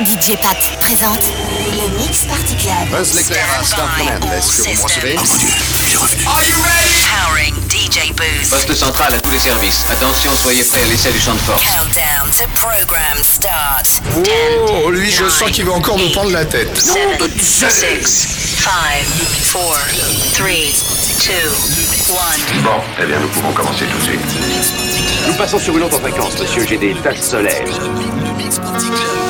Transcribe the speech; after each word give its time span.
DJ 0.00 0.36
Pat 0.40 0.56
présente 0.80 1.20
le 1.72 1.98
Mix 1.98 2.24
Party 2.24 2.56
Club. 2.56 2.88
Buzz 2.90 3.14
l'éclair 3.14 3.44
à 3.58 3.64
Start 3.64 3.90
Command. 3.98 4.32
Est-ce 4.34 4.56
que 4.56 4.62
vous 4.62 4.74
me 4.74 4.82
recevez 4.82 5.16
Are 5.16 6.42
you 6.42 6.56
ready? 6.62 7.06
Powering 7.08 7.54
DJ 7.68 8.12
Booth. 8.12 8.50
Poste 8.50 8.74
central 8.74 9.14
à 9.14 9.20
tous 9.20 9.30
les 9.30 9.38
services. 9.38 9.84
Attention, 9.90 10.34
soyez 10.36 10.64
prêts 10.64 10.82
à 10.82 10.86
l'essai 10.86 11.12
du 11.12 11.20
champ 11.20 11.34
de 11.34 11.38
force. 11.40 11.62
Countdown 11.62 12.30
to 12.30 12.46
program 12.54 13.22
start. 13.22 13.86
Oh, 14.84 14.90
lui, 14.90 15.10
je 15.10 15.28
sens 15.28 15.50
qu'il 15.50 15.64
va 15.64 15.72
encore 15.72 15.98
nous 15.98 16.10
prendre 16.10 16.30
la 16.30 16.44
tête. 16.44 16.76
7, 16.76 17.20
6, 17.38 17.58
5, 18.58 18.72
4, 18.72 19.50
3, 19.50 19.76
2, 20.38 20.44
1. 22.58 22.62
Bon, 22.62 22.80
eh 23.02 23.06
bien, 23.06 23.18
nous 23.20 23.28
pouvons 23.28 23.52
commencer 23.52 23.84
tout 23.86 23.98
de 23.98 24.04
suite. 24.04 24.20
Nous 25.26 25.34
passons 25.34 25.58
sur 25.58 25.76
une 25.76 25.84
autre 25.84 25.98
fréquence, 26.00 26.38
monsieur. 26.38 26.66
J'ai 26.66 26.78
des 26.78 26.94
taches 26.94 27.20
solaires. 27.20 27.66
Now 28.90 29.29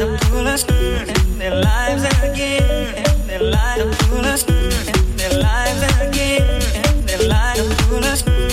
their 0.00 0.08
lives 0.08 0.64
again, 2.22 2.94
their 3.26 3.42
lives 5.32 5.82
again, 6.00 6.60
their 7.06 7.28
lives 7.28 8.22
again. 8.24 8.49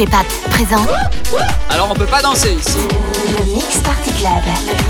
DJ 0.00 0.08
Pat 0.08 0.26
présente 0.50 0.88
Alors 1.68 1.90
on 1.90 1.94
peut 1.94 2.06
pas 2.06 2.22
danser 2.22 2.52
ici. 2.54 2.78
le 3.38 3.44
Mix 3.52 3.78
Party 3.78 4.10
Club. 4.12 4.89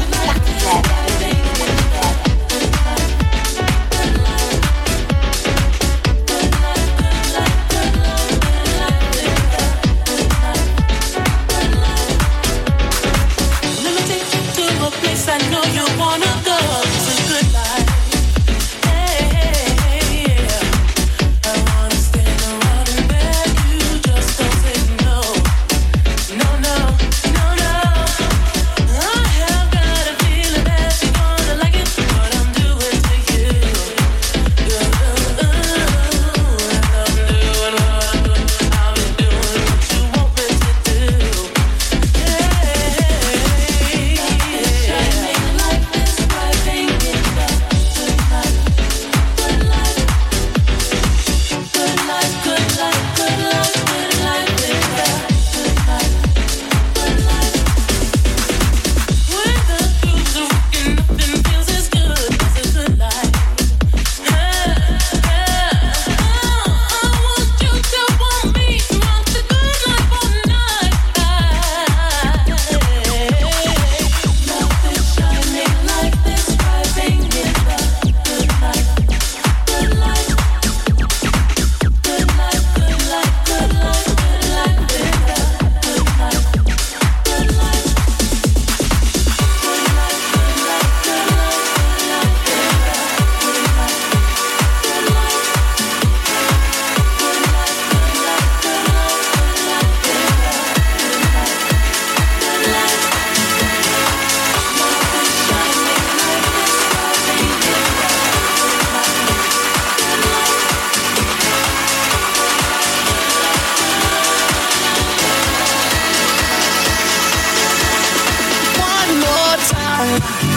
now 120.10 120.49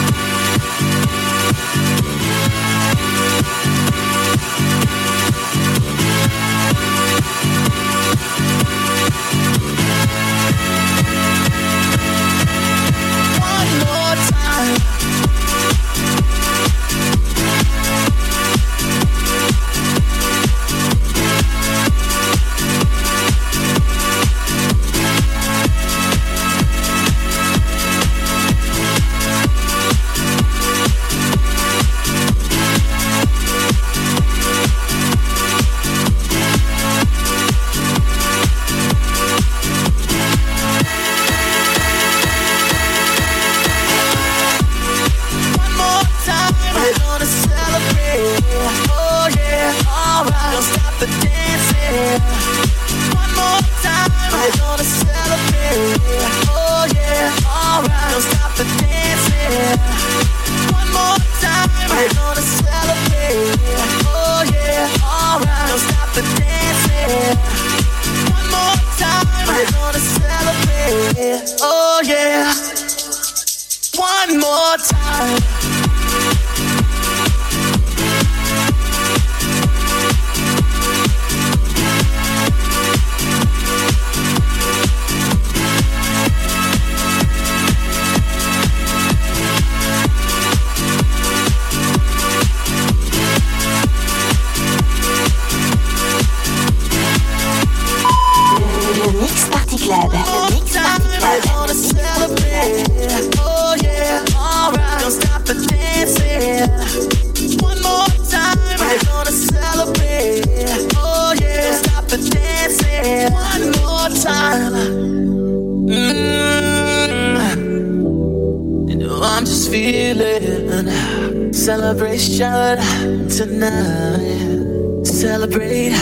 celebration 122.18 123.28
tonight. 123.28 125.04
Celebrate, 125.04 125.92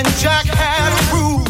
and 0.00 0.16
Jack 0.16 0.46
had 0.48 0.90
a 0.96 1.02
groove. 1.12 1.44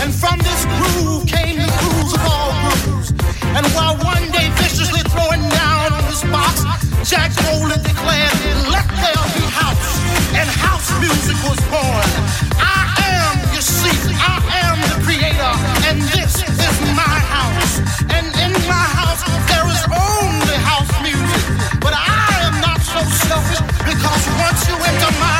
And 0.00 0.08
from 0.08 0.40
this 0.40 0.64
groove 0.80 1.28
came 1.28 1.60
the 1.60 1.68
grooves 1.80 2.12
of 2.16 2.22
all 2.24 2.52
grooves. 2.64 3.12
And 3.52 3.64
while 3.76 3.96
one 4.00 4.24
day 4.32 4.48
viciously 4.56 5.04
throwing 5.12 5.44
down 5.52 5.92
on 5.92 6.04
his 6.08 6.24
box, 6.32 6.64
Jack 7.04 7.28
Rowland 7.44 7.84
declared, 7.84 8.32
Let 8.72 8.88
there 9.04 9.24
be 9.36 9.44
house. 9.52 9.90
And 10.32 10.48
house 10.48 10.88
music 10.96 11.36
was 11.44 11.60
born. 11.68 12.08
I 12.56 12.88
am, 13.20 13.36
you 13.52 13.60
see, 13.60 13.92
I 14.16 14.40
am 14.64 14.76
the 14.88 14.98
creator. 15.04 15.52
And 15.92 16.00
this 16.16 16.40
is 16.40 16.76
my 16.96 17.16
house. 17.36 17.84
And 18.16 18.26
in 18.40 18.52
my 18.64 18.86
house, 18.96 19.20
there 19.52 19.66
is 19.76 19.82
only 19.92 20.56
house 20.64 20.94
music. 21.04 21.44
But 21.84 21.92
I 21.92 22.48
am 22.48 22.56
not 22.64 22.80
so 22.80 23.00
selfish 23.28 23.60
because 23.84 24.22
once 24.40 24.60
you 24.68 24.76
enter 24.88 25.12
my 25.20 25.39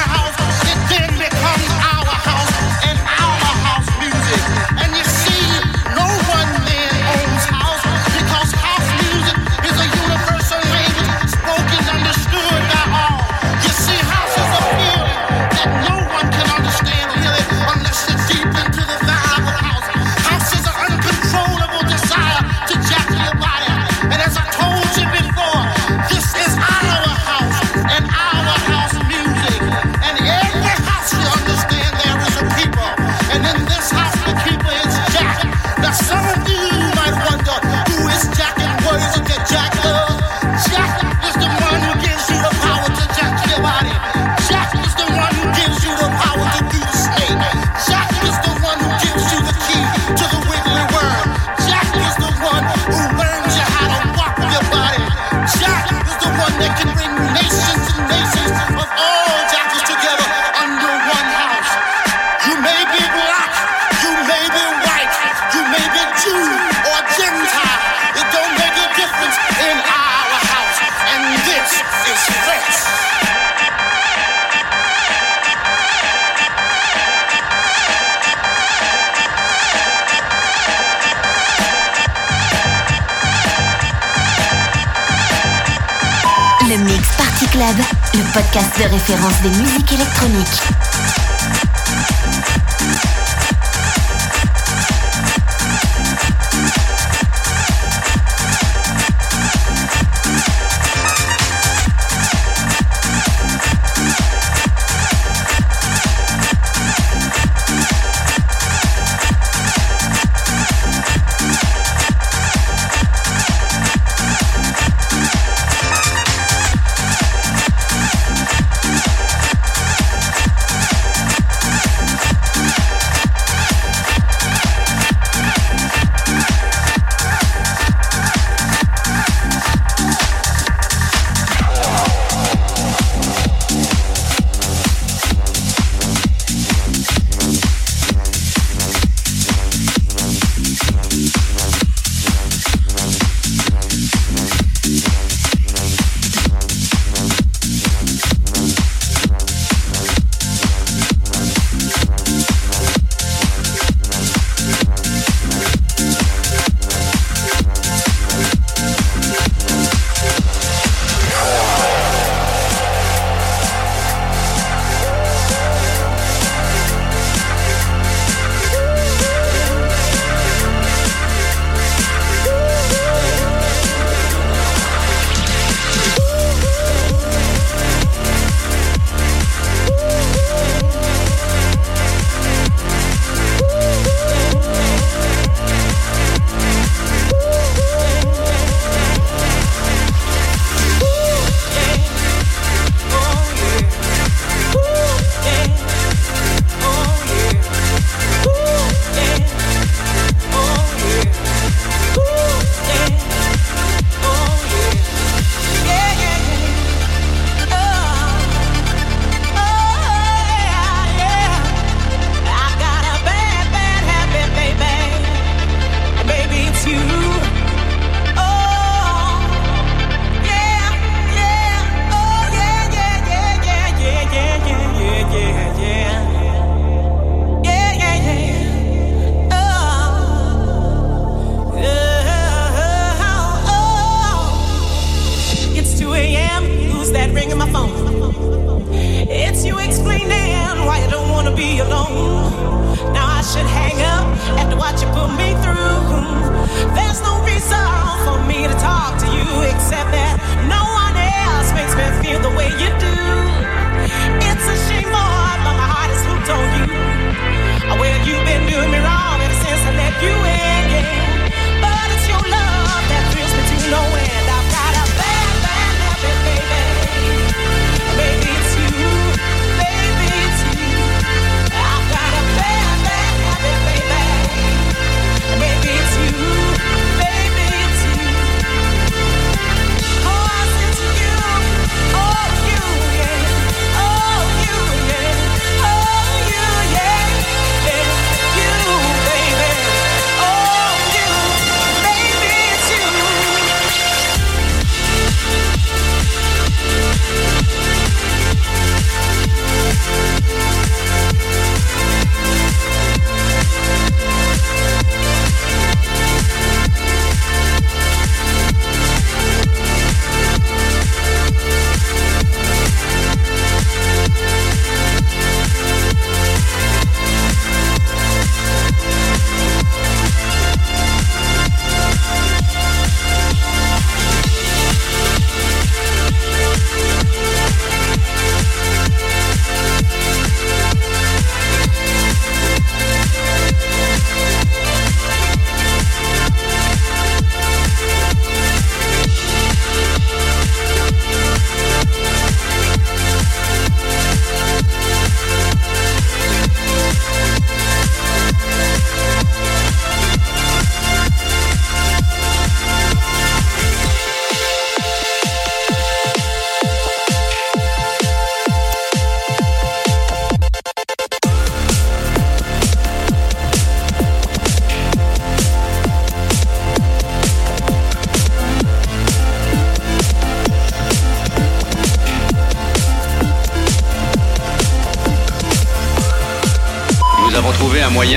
Le 87.60 88.32
podcast 88.32 88.78
de 88.78 88.84
référence 88.84 89.42
des 89.42 89.50
musiques 89.50 89.92
électroniques. 89.92 91.19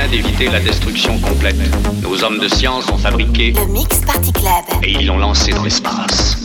D'éviter 0.07 0.47
la 0.49 0.59
destruction 0.59 1.19
complète. 1.19 1.55
Nos 2.01 2.23
hommes 2.23 2.39
de 2.39 2.47
science 2.47 2.89
ont 2.89 2.97
fabriqué 2.97 3.51
le 3.51 3.65
Mix 3.71 4.01
Party 4.01 4.31
Club 4.31 4.83
et 4.83 4.91
ils 4.91 5.07
l'ont 5.07 5.17
lancé 5.17 5.51
dans 5.51 5.63
l'espace. 5.63 6.42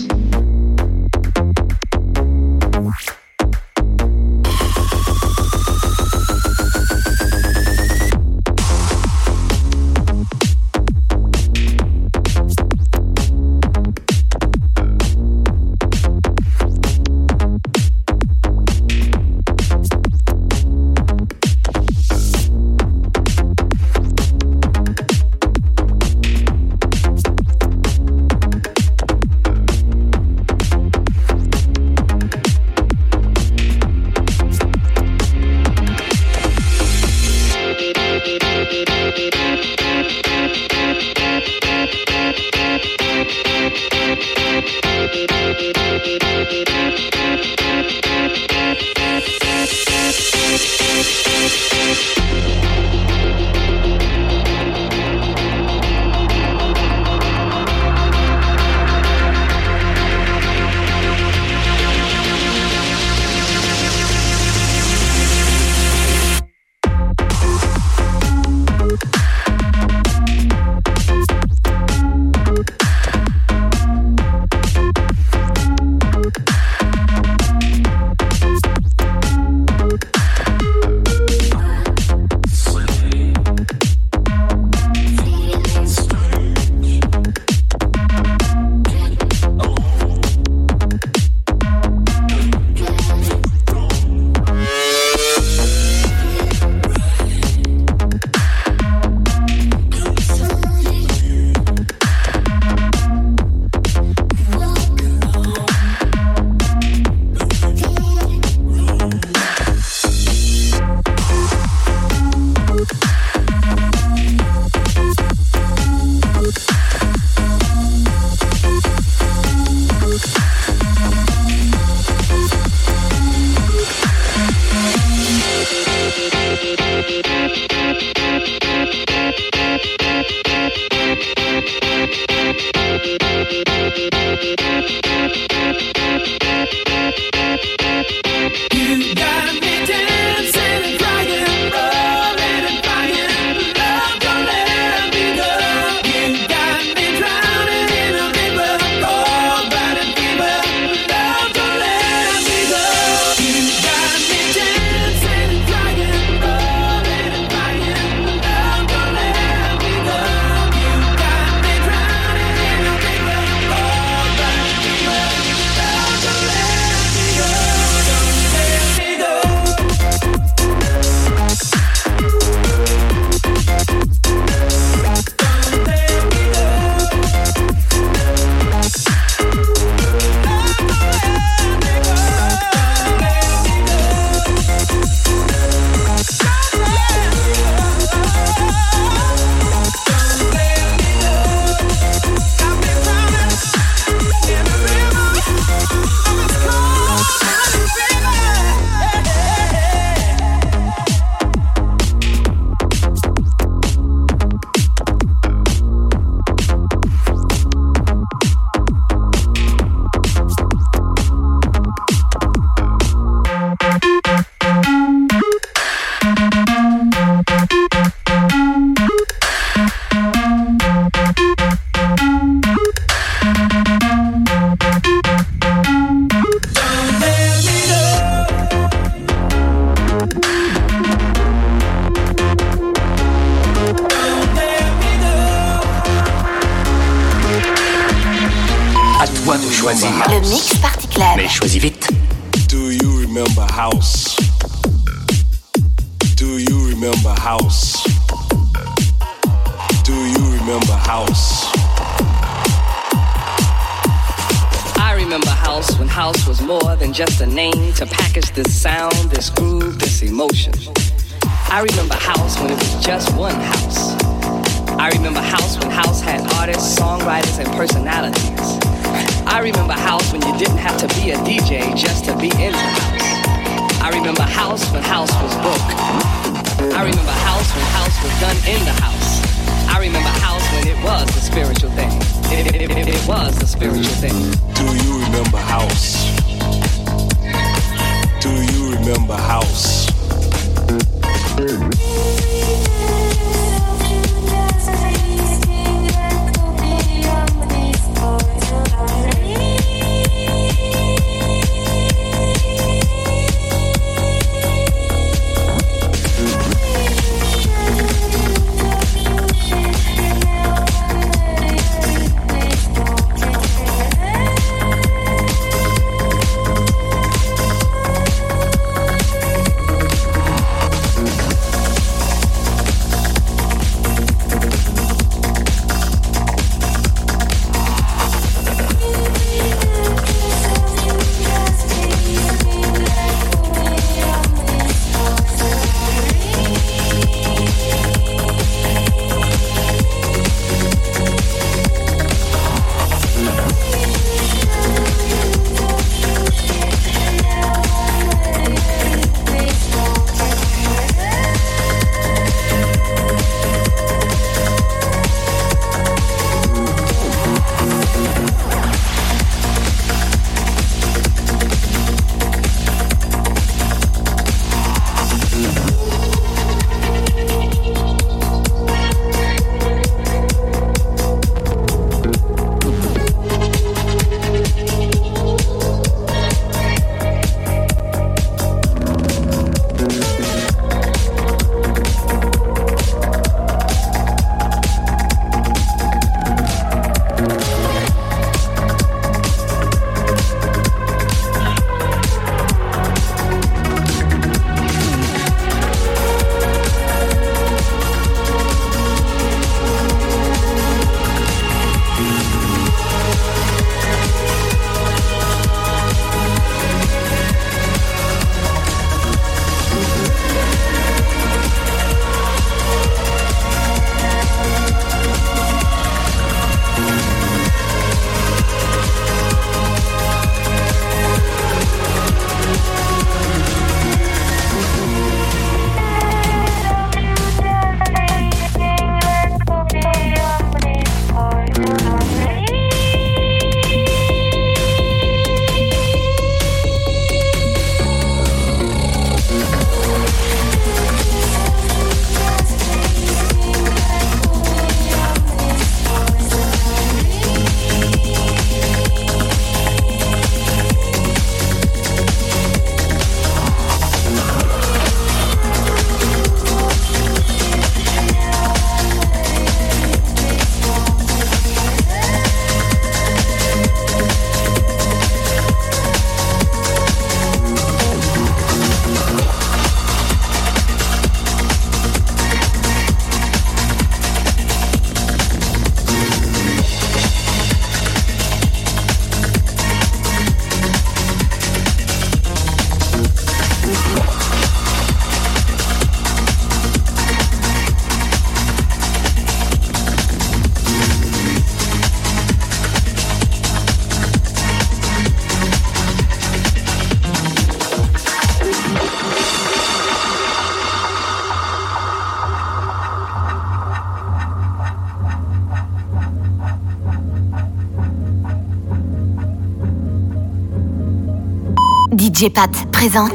DJ 512.38 512.51
Pat 512.51 512.70
présente 512.92 513.35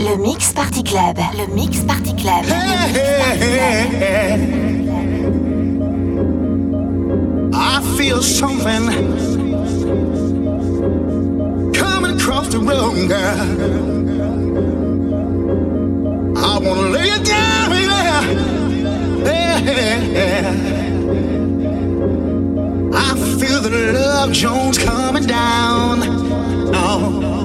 le 0.00 0.22
Mix 0.22 0.52
Party 0.52 0.84
Club. 0.84 1.16
Le 1.38 1.54
Mix 1.54 1.78
Party 1.80 2.14
Club. 2.14 2.44
I 7.54 7.80
feel 7.96 8.20
something 8.20 8.90
coming 11.72 12.14
across 12.14 12.48
the 12.48 12.58
room, 12.58 13.08
girl. 13.08 13.38
I 16.36 16.58
wanna 16.58 16.90
lay 16.90 17.08
it 17.08 17.24
down, 17.24 17.70
baby. 17.70 17.88
I 22.92 23.14
feel 23.38 23.62
the 23.62 23.92
love 23.94 24.32
Jones 24.32 24.76
coming 24.76 25.24
down. 25.24 26.02
Oh. 26.74 27.41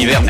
l'hiver, 0.00 0.22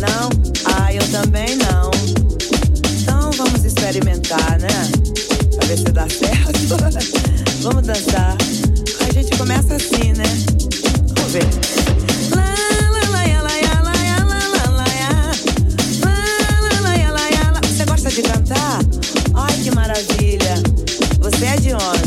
Não? 0.00 0.30
Ah, 0.64 0.92
eu 0.92 1.02
também 1.10 1.56
não. 1.56 1.90
Então 3.00 3.30
vamos 3.32 3.64
experimentar, 3.64 4.58
né? 4.58 4.68
Pra 5.56 5.66
ver 5.66 5.78
se 5.78 5.84
dá 5.84 6.06
certo. 6.08 6.76
vamos 7.62 7.86
dançar. 7.86 8.36
A 9.08 9.12
gente 9.12 9.36
começa 9.36 9.74
assim, 9.74 10.12
né? 10.12 10.24
Vamos 11.14 11.32
ver. 11.32 11.76
de 18.16 18.22
cantar? 18.22 18.78
Ai, 19.34 19.52
que 19.62 19.70
maravilha! 19.74 20.54
Você 21.20 21.44
é 21.44 21.56
de 21.56 21.74
onde? 21.74 22.05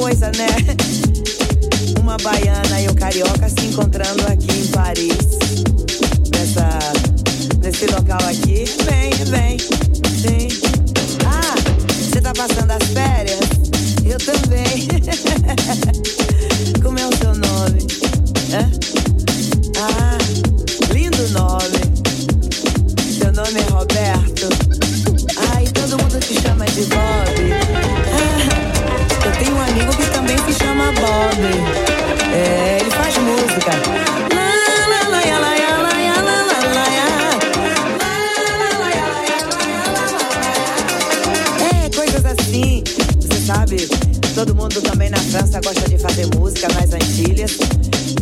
coisa, 0.00 0.26
né? 0.36 0.46
Uma 2.00 2.16
baiana 2.18 2.80
e 2.80 2.88
um 2.88 2.94
carioca 2.94 3.48
se 3.48 3.66
encontrando 3.66 4.24
aqui 4.26 4.60
em 4.60 4.66
Paris. 4.68 5.16
Nessa, 6.32 6.68
nesse 7.62 7.86
local 7.86 8.18
aqui. 8.28 8.64
Vem, 8.84 9.10
vem, 9.26 9.56
vem. 10.20 10.48
Ah, 11.26 11.54
você 11.88 12.20
tá 12.20 12.32
passando 12.32 12.70
as 12.70 12.88
férias? 12.88 13.27
fazer 45.98 46.26
música 46.36 46.68
nas 46.68 46.92
Antilhas. 46.92 47.58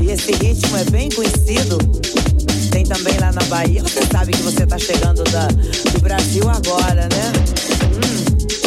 E 0.00 0.10
esse 0.10 0.32
ritmo 0.32 0.76
é 0.76 0.84
bem 0.84 1.08
conhecido. 1.10 1.78
Tem 2.70 2.84
também 2.84 3.16
lá 3.18 3.32
na 3.32 3.42
Bahia. 3.44 3.82
Você 3.82 4.00
sabe 4.10 4.32
que 4.32 4.42
você 4.42 4.66
tá 4.66 4.78
chegando 4.78 5.22
da, 5.24 5.48
do 5.48 6.00
Brasil 6.00 6.48
agora, 6.48 7.08
né? 7.08 7.32
Hum, 7.94 8.24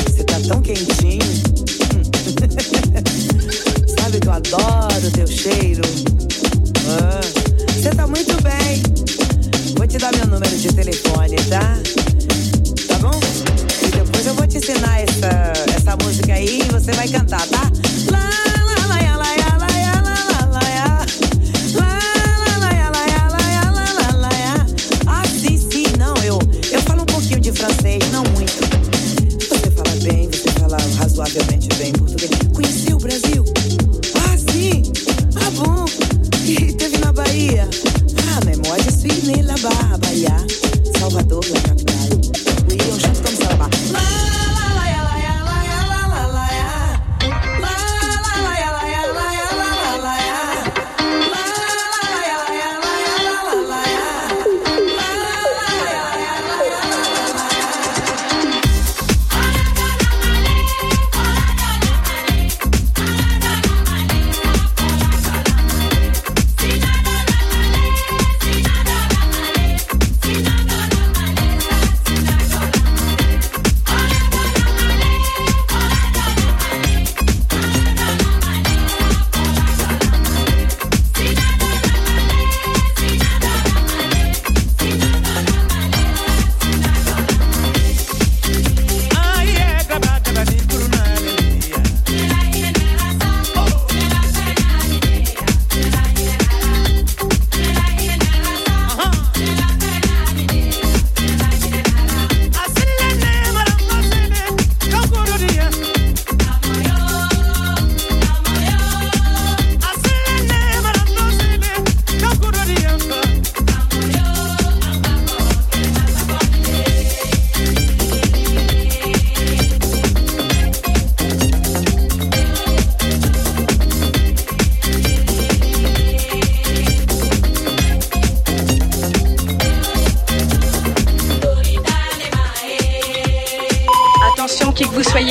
você 0.07 0.23
tá 0.23 0.39
tão 0.47 0.61
quentinho. 0.61 1.25
Hum. 1.95 2.03
sabe 3.99 4.19
que 4.19 4.27
eu 4.27 4.31
adoro 4.31 5.11
teu 5.11 5.27
cheiro. 5.27 5.81
Ah, 6.87 7.21
você 7.73 7.89
tá 7.89 8.07
muito 8.07 8.41
bem. 8.41 8.81
Vou 9.77 9.87
te 9.87 9.97
dar 9.97 10.11
meu 10.15 10.27
número 10.27 10.57
de 10.57 10.73
telefone, 10.73 11.35
tá? 11.49 11.77
Tá 12.87 12.97
bom? 12.99 13.19
E 13.83 13.91
depois 13.91 14.25
eu 14.25 14.33
vou 14.33 14.47
te 14.47 14.57
ensinar 14.57 15.01
essa, 15.01 15.53
essa 15.75 15.97
música 16.03 16.33
aí 16.33 16.61
e 16.61 16.71
você 16.71 16.91
vai 16.91 17.07
cantar, 17.07 17.45
tá? 17.47 17.68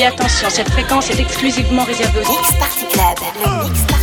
Attention, 0.08 0.48
cette 0.50 0.70
fréquence 0.70 1.10
est 1.10 1.20
exclusivement 1.20 1.84
réservée 1.84 2.20
aux 2.20 2.28
Mix 2.28 2.52
Party 2.58 3.97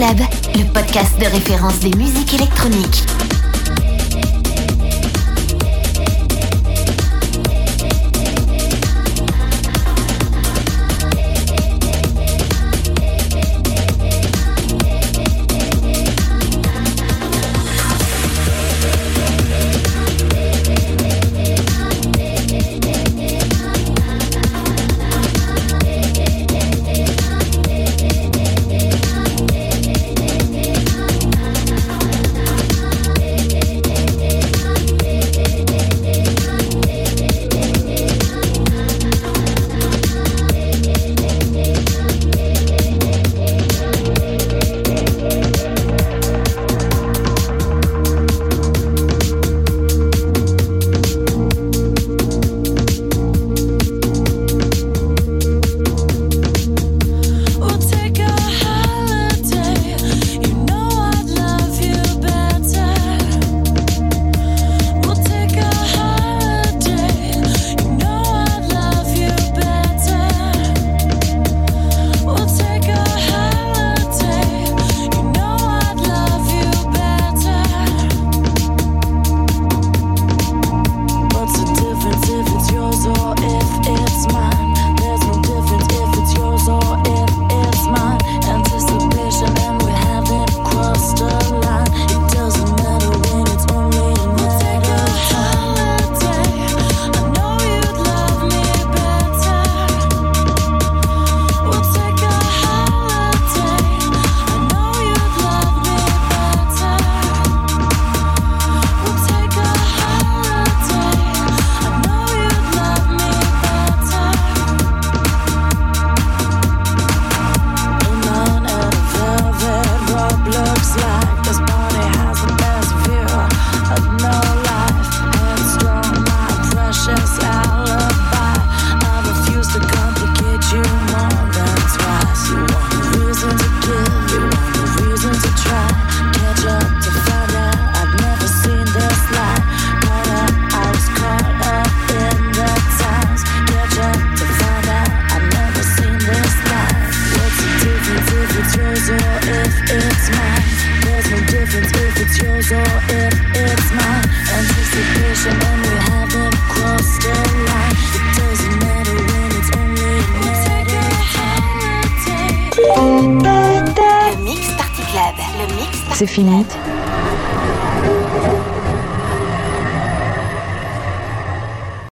Le 0.00 0.62
podcast 0.72 1.18
de 1.18 1.26
référence 1.26 1.80
des 1.80 1.90
musiques 1.96 2.32
électroniques. 2.34 3.27